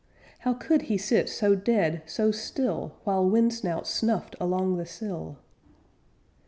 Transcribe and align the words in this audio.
How 0.39 0.55
could 0.55 0.81
he 0.89 0.97
sit 0.97 1.29
so 1.29 1.53
dead, 1.53 2.01
so 2.07 2.31
still! 2.31 2.93
While 3.03 3.29
wind 3.29 3.53
snouts 3.53 3.91
snuffed 3.91 4.35
along 4.39 4.77
the 4.77 4.85
sill? 4.87 5.37